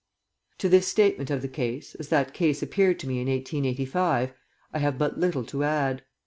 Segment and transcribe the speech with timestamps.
[0.57, 4.33] To this statement of the case, as that case appeared to me in 1885,
[4.73, 6.01] I have but little to add.